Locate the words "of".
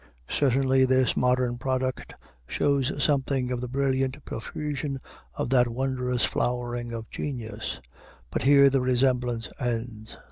3.51-3.61, 5.35-5.51, 6.91-7.07